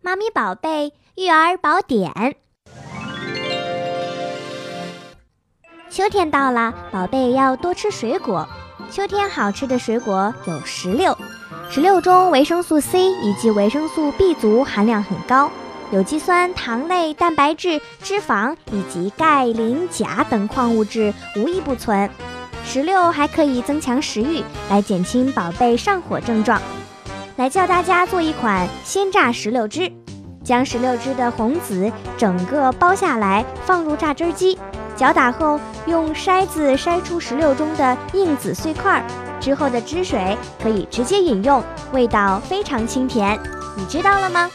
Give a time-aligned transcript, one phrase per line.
[0.00, 2.36] 妈咪宝贝育儿宝典。
[5.90, 8.48] 秋天到了，宝贝要多吃水果。
[8.90, 11.16] 秋天好吃的水果有石榴，
[11.68, 15.50] 石榴中维生素 C 以及维生素 B 族含量很高，
[15.90, 22.08] 有机酸、糖类、蛋白质、脂肪以及钙、磷、钾等矿物质无一不存。
[22.64, 26.62] 石榴还可以增强食欲，来减轻宝贝上火症状。
[27.38, 29.88] 来教大家做一款鲜榨石榴汁，
[30.42, 34.58] 将石榴汁的红籽整个剥下来，放入榨汁机。
[34.96, 39.00] 搅打后，用筛子筛出石榴中的硬籽碎块，
[39.38, 41.62] 之后的汁水可以直接饮用，
[41.92, 43.38] 味道非常清甜。
[43.76, 44.50] 你知道了吗？